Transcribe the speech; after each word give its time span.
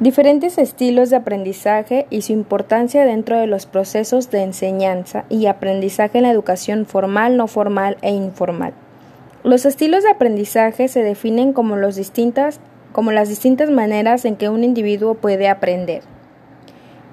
Diferentes 0.00 0.58
estilos 0.58 1.10
de 1.10 1.16
aprendizaje 1.16 2.06
y 2.10 2.22
su 2.22 2.32
importancia 2.32 3.04
dentro 3.04 3.38
de 3.38 3.46
los 3.46 3.66
procesos 3.66 4.28
de 4.28 4.42
enseñanza 4.42 5.24
y 5.28 5.46
aprendizaje 5.46 6.18
en 6.18 6.24
la 6.24 6.32
educación 6.32 6.84
formal, 6.84 7.36
no 7.36 7.46
formal 7.46 7.96
e 8.02 8.10
informal. 8.10 8.74
Los 9.44 9.64
estilos 9.64 10.02
de 10.02 10.10
aprendizaje 10.10 10.88
se 10.88 11.04
definen 11.04 11.52
como, 11.52 11.76
los 11.76 11.94
distintas, 11.94 12.58
como 12.92 13.12
las 13.12 13.28
distintas 13.28 13.70
maneras 13.70 14.24
en 14.24 14.34
que 14.34 14.48
un 14.48 14.64
individuo 14.64 15.14
puede 15.14 15.48
aprender. 15.48 16.02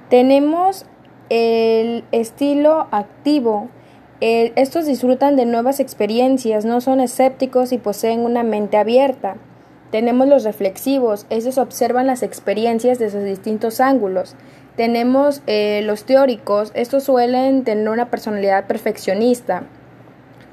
Tenemos 0.09 0.87
el 1.29 2.03
estilo 2.11 2.87
activo. 2.89 3.69
estos 4.21 4.87
disfrutan 4.87 5.35
de 5.35 5.45
nuevas 5.45 5.79
experiencias, 5.79 6.65
no 6.65 6.81
son 6.81 6.99
escépticos 6.99 7.73
y 7.73 7.77
poseen 7.77 8.21
una 8.21 8.41
mente 8.41 8.77
abierta. 8.77 9.37
Tenemos 9.91 10.27
los 10.27 10.45
reflexivos, 10.45 11.25
esos 11.29 11.57
observan 11.57 12.07
las 12.07 12.23
experiencias 12.23 12.97
desde 12.97 13.23
distintos 13.23 13.81
ángulos. 13.81 14.35
Tenemos 14.77 15.41
eh, 15.47 15.81
los 15.83 16.05
teóricos, 16.05 16.71
estos 16.75 17.03
suelen 17.03 17.65
tener 17.65 17.89
una 17.89 18.09
personalidad 18.09 18.67
perfeccionista. 18.67 19.63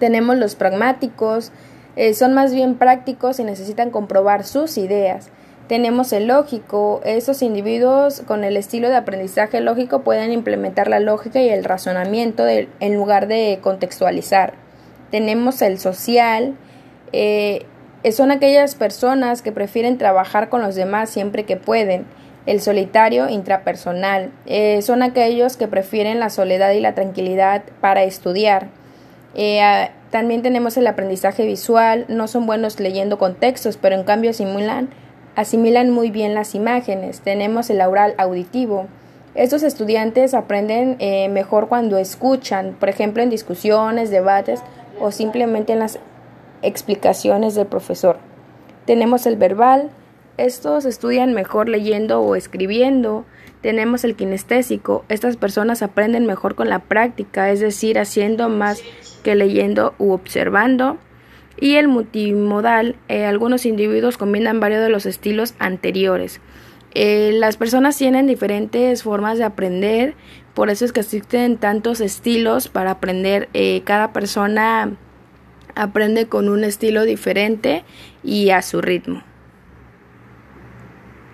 Tenemos 0.01 0.37
los 0.37 0.57
pragmáticos, 0.57 1.53
eh, 1.95 2.15
son 2.15 2.35
más 2.35 2.53
bien 2.53 2.75
prácticos 2.75 3.39
y 3.39 3.45
necesitan 3.45 3.91
comprobar 3.91 4.45
sus 4.45 4.77
ideas. 4.77 5.31
Tenemos 5.69 6.13
el 6.13 6.27
lógico, 6.27 7.01
esos 7.05 7.43
individuos 7.43 8.23
con 8.23 8.43
el 8.43 8.57
estilo 8.57 8.89
de 8.89 8.97
aprendizaje 8.97 9.61
lógico 9.61 10.01
pueden 10.01 10.33
implementar 10.33 10.89
la 10.89 10.99
lógica 10.99 11.43
y 11.43 11.49
el 11.51 11.63
razonamiento 11.63 12.45
en 12.49 12.95
lugar 12.95 13.29
de 13.29 13.59
contextualizar. 13.63 14.55
Tenemos 15.11 15.61
el 15.61 15.79
social, 15.79 16.57
eh, 17.13 17.67
son 18.13 18.31
aquellas 18.31 18.75
personas 18.75 19.43
que 19.43 19.53
prefieren 19.53 19.99
trabajar 19.99 20.49
con 20.49 20.63
los 20.63 20.75
demás 20.75 21.11
siempre 21.11 21.45
que 21.45 21.57
pueden. 21.57 22.07
El 22.47 22.61
solitario 22.63 23.29
intrapersonal 23.29 24.31
eh, 24.47 24.81
son 24.83 25.03
aquellos 25.03 25.57
que 25.57 25.69
prefieren 25.69 26.19
la 26.19 26.31
soledad 26.31 26.73
y 26.73 26.81
la 26.81 26.95
tranquilidad 26.95 27.63
para 27.81 28.05
estudiar. 28.05 28.69
Eh, 29.35 29.61
también 30.11 30.41
tenemos 30.41 30.77
el 30.79 30.87
aprendizaje 30.87 31.45
visual, 31.45 32.07
no 32.09 32.27
son 32.29 32.47
buenos 32.47 32.81
leyendo 32.81 33.19
contextos, 33.19 33.77
pero 33.77 33.97
en 33.97 34.05
cambio 34.05 34.31
asimilan, 34.31 34.89
asimilan 35.37 35.91
muy 35.91 36.11
bien 36.11 36.35
las 36.35 36.55
imágenes. 36.55 37.21
Tenemos 37.21 37.69
el 37.69 37.83
oral 37.83 38.15
auditivo. 38.17 38.87
Estos 39.35 39.63
estudiantes 39.63 40.33
aprenden 40.33 40.97
mejor 41.33 41.69
cuando 41.69 41.99
escuchan, 41.99 42.75
por 42.81 42.89
ejemplo 42.89 43.23
en 43.23 43.29
discusiones, 43.29 44.11
debates 44.11 44.63
o 44.99 45.13
simplemente 45.13 45.75
en 45.75 45.81
las 45.81 46.01
explicaciones 46.63 47.55
del 47.55 47.67
profesor. 47.67 48.19
Tenemos 48.87 49.27
el 49.27 49.37
verbal, 49.37 49.91
estos 50.39 50.85
estudian 50.85 51.35
mejor 51.35 51.69
leyendo 51.69 52.21
o 52.21 52.37
escribiendo. 52.37 53.25
Tenemos 53.61 54.05
el 54.05 54.15
kinestésico, 54.15 55.05
estas 55.09 55.37
personas 55.37 55.83
aprenden 55.83 56.27
mejor 56.27 56.55
con 56.55 56.69
la 56.69 56.79
práctica, 56.79 57.51
es 57.51 57.59
decir, 57.59 57.99
haciendo 57.99 58.49
más 58.49 58.81
que 59.25 59.35
leyendo 59.35 59.95
u 59.99 60.13
observando. 60.13 60.97
Y 61.61 61.75
el 61.75 61.89
multimodal, 61.89 62.95
eh, 63.09 63.25
algunos 63.25 63.67
individuos 63.67 64.17
combinan 64.17 64.61
varios 64.61 64.81
de 64.81 64.91
los 64.91 65.07
estilos 65.07 65.55
anteriores. 65.59 66.41
Eh, 66.95 67.33
las 67.35 67.57
personas 67.57 67.99
tienen 67.99 68.29
diferentes 68.29 69.03
formas 69.03 69.39
de 69.39 69.45
aprender, 69.45 70.15
por 70.55 70.71
eso 70.71 70.85
es 70.85 70.93
que 70.93 71.01
existen 71.01 71.59
tantos 71.59 72.01
estilos 72.01 72.69
para 72.69 72.93
aprender. 72.93 73.49
Eh, 73.55 73.83
cada 73.85 74.13
persona 74.13 74.97
aprende 75.79 76.27
con 76.27 76.49
un 76.49 76.65
estilo 76.65 77.05
diferente 77.05 77.85
y 78.25 78.51
a 78.51 78.63
su 78.63 78.81
ritmo. 78.81 79.23